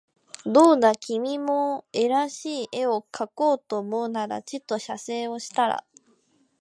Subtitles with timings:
[0.47, 5.85] どうだ君も画らしい画をかこうと思うならちと写生をしたら